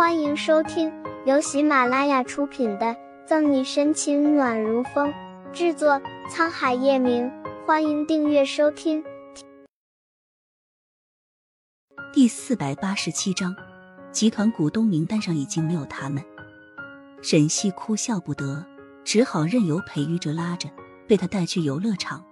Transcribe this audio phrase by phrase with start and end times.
[0.00, 0.90] 欢迎收听
[1.26, 2.86] 由喜马拉雅出品的
[3.26, 5.12] 《赠你深情暖如风》，
[5.52, 7.30] 制作沧海夜明。
[7.66, 9.04] 欢迎订阅收听。
[12.14, 13.54] 第四百八十七章，
[14.10, 16.24] 集团股东名单上已经没有他们。
[17.20, 18.64] 沈西哭笑不得，
[19.04, 20.70] 只好任由裴玉哲拉着，
[21.06, 22.24] 被他带去游乐场。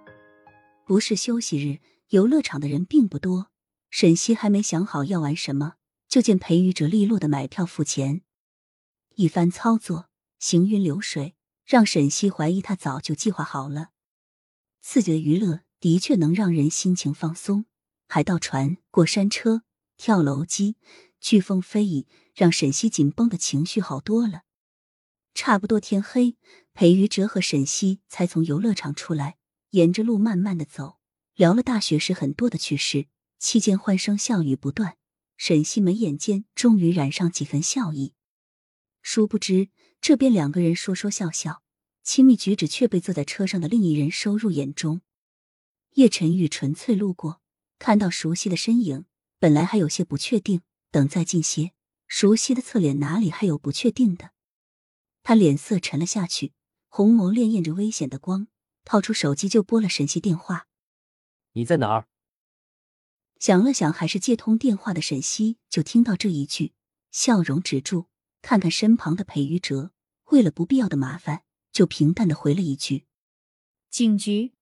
[0.87, 1.77] 不是休息日，
[2.09, 3.49] 游乐场的人并不多。
[3.91, 5.73] 沈西还没想好要玩什么。
[6.09, 8.23] 就见裴宇哲利落的买票付钱，
[9.13, 10.09] 一番操作
[10.39, 13.91] 行云流水，让沈西怀疑他早就计划好了。
[14.81, 17.65] 刺激的娱乐的确能让人心情放松，
[18.07, 19.61] 海盗船、过山车、
[19.97, 20.77] 跳楼机、
[21.21, 24.41] 飓风飞椅，让沈西紧绷的情绪好多了。
[25.35, 26.37] 差不多天黑，
[26.73, 29.37] 裴宇哲和沈西才从游乐场出来，
[29.69, 30.97] 沿着路慢慢的走，
[31.35, 33.05] 聊了大学时很多的趣事，
[33.37, 34.98] 期间欢声笑语不断。
[35.39, 38.13] 沈西眉眼间终于染上几分笑意，
[39.01, 39.69] 殊不知
[40.01, 41.63] 这边两个人说说笑笑，
[42.03, 44.99] 亲密举止却被坐在车上的另一人收入眼中。
[45.93, 47.41] 叶晨玉纯粹路过，
[47.79, 49.05] 看到熟悉的身影，
[49.39, 51.71] 本来还有些不确定，等再近些，
[52.05, 54.31] 熟悉的侧脸哪里还有不确定的？
[55.23, 56.51] 他脸色沉了下去，
[56.89, 58.49] 红眸潋滟着危险的光，
[58.83, 60.67] 掏出手机就拨了沈西电话
[61.55, 62.07] ：“你在哪儿？”
[63.39, 66.73] 想了想，还是接通电话的沈西，就听到这一句，
[67.09, 68.07] 笑容止住，
[68.41, 69.91] 看看身旁的裴玉哲，
[70.25, 73.05] 为了不必要的麻烦，就平淡的回了一句
[73.89, 74.53] ：“警局。”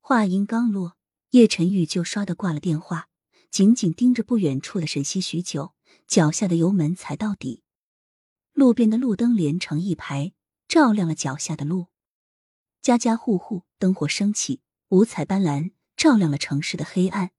[0.00, 0.98] 话音刚落，
[1.30, 3.08] 叶晨玉就刷的挂了电话，
[3.50, 5.74] 紧紧盯着不远处的沈西许久，
[6.06, 7.62] 脚下的油门踩到底。
[8.52, 10.34] 路边的路灯连成一排，
[10.68, 11.86] 照亮了脚下的路，
[12.82, 17.30] 家家户户灯火升起，五彩斑斓，照亮了城市的黑暗。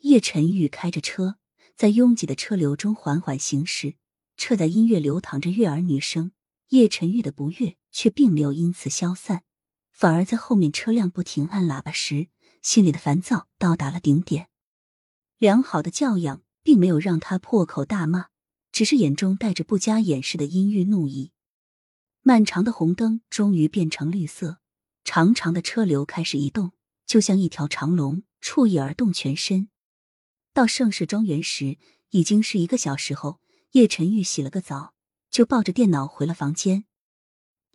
[0.00, 1.36] 叶晨玉开着车，
[1.76, 3.96] 在拥挤的车流中缓缓行驶。
[4.36, 6.32] 车载音乐流淌着悦耳女声，
[6.68, 9.42] 叶晨玉的不悦却并没有因此消散，
[9.92, 12.28] 反而在后面车辆不停按喇叭时，
[12.62, 14.48] 心里的烦躁到达了顶点。
[15.36, 18.28] 良好的教养并没有让他破口大骂，
[18.72, 21.32] 只是眼中带着不加掩饰的阴郁怒意。
[22.22, 24.60] 漫长的红灯终于变成绿色，
[25.04, 26.72] 长长的车流开始移动，
[27.04, 29.68] 就像一条长龙，触翼而动全身。
[30.52, 31.78] 到盛世庄园时，
[32.10, 33.40] 已经是一个小时后。
[33.72, 34.94] 叶晨玉洗了个澡，
[35.30, 36.86] 就抱着电脑回了房间。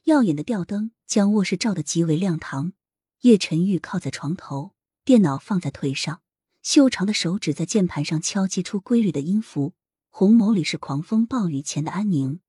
[0.03, 2.73] 耀眼的吊灯将卧室照得极为亮堂。
[3.21, 4.75] 叶晨玉靠在床头，
[5.05, 6.21] 电脑放在腿上，
[6.61, 9.73] 修长的手指在键盘上敲击出规律的音符，
[10.09, 12.41] 红眸里是狂风暴雨前的安宁。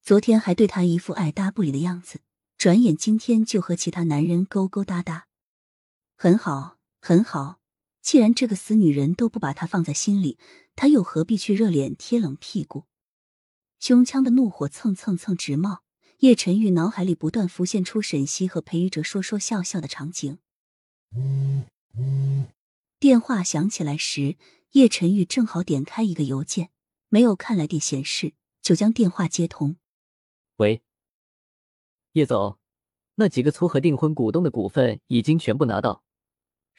[0.00, 2.20] 昨天还对他一副爱搭不理的样子，
[2.56, 5.26] 转眼今天就和其他男人勾勾搭搭，
[6.16, 7.59] 很好，很好。
[8.10, 10.36] 既然这个死女人都不把他放在心里，
[10.74, 12.86] 他又何必去热脸贴冷屁股？
[13.78, 15.84] 胸腔的怒火蹭蹭蹭直冒，
[16.18, 20.38] 叶晨玉脑海里不断浮现出沈西和裴玉哲说说笑笑的场景。
[22.98, 24.36] 电话响起来时，
[24.72, 26.70] 叶晨玉正好点开一个邮件，
[27.10, 29.76] 没有看来电显示，就将电话接通。
[30.56, 30.82] 喂，
[32.14, 32.58] 叶总，
[33.14, 36.02] 那几个撮合订婚股东的股份已经全部拿到。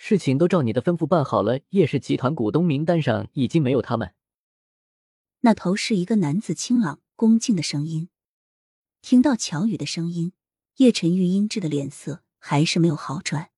[0.03, 4.15] 事情都照你的吩咐办好了，叶氏集团股东名单上已经没有他们。
[5.41, 8.09] 那头是一个男子清朗恭敬的声音。
[9.03, 10.33] 听到乔宇的声音，
[10.77, 13.51] 叶晨玉阴鸷的脸色还是没有好转，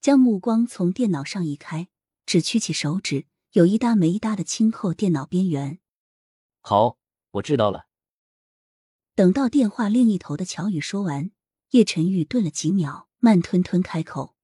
[0.00, 1.88] 将目光从电脑上移开，
[2.24, 5.78] 只屈起手指，有一搭没一搭的轻扣电脑边缘。
[6.62, 6.96] 好，
[7.32, 7.84] 我知道了。
[9.14, 11.30] 等到电话另一头的乔宇说完，
[11.72, 14.34] 叶晨玉顿了几秒，慢吞吞开口。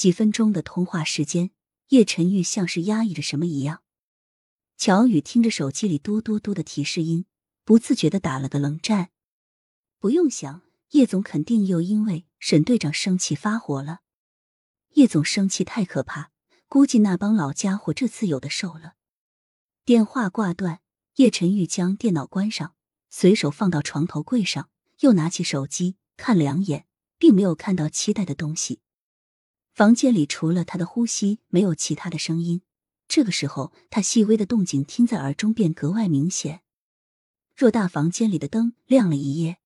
[0.00, 1.50] 几分钟的通话时间，
[1.88, 3.82] 叶晨玉像是压抑着什么一样。
[4.78, 7.26] 乔宇听着手机里嘟嘟嘟的提示音，
[7.66, 9.10] 不自觉的打了个冷战。
[9.98, 10.62] 不用想，
[10.92, 14.00] 叶总肯定又因为沈队长生气发火了。
[14.94, 16.30] 叶总生气太可怕，
[16.66, 18.94] 估计那帮老家伙这次有的受了。
[19.84, 20.80] 电话挂断，
[21.16, 22.74] 叶晨玉将电脑关上，
[23.10, 24.70] 随手放到床头柜上，
[25.00, 26.86] 又拿起手机看了两眼，
[27.18, 28.80] 并没有看到期待的东西。
[29.72, 32.62] 房间里除了他的呼吸，没有其他的声音。
[33.08, 36.60] 这个时候，他细微的动静听在耳中便格外明显。
[37.56, 39.58] 偌大房间里的灯亮了一夜。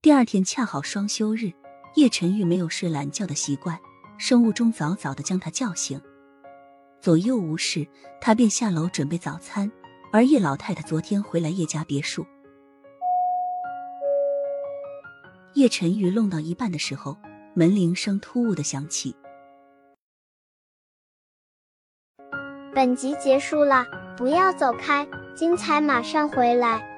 [0.00, 1.52] 第二天恰好双休日，
[1.96, 3.78] 叶晨玉没有睡懒觉的习惯，
[4.18, 6.00] 生物钟早早的将他叫醒。
[7.00, 7.86] 左右无事，
[8.20, 9.70] 他便下楼准备早餐。
[10.12, 12.26] 而叶老太太昨天回来叶家别墅，
[15.54, 17.16] 叶晨玉弄到一半的时候，
[17.54, 19.14] 门铃声突兀的响起。
[22.74, 26.91] 本集结束了，不要走开，精彩马上回来。